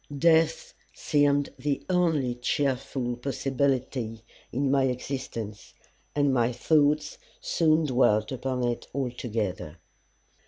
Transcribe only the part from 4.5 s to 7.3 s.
in my existence, and my thoughts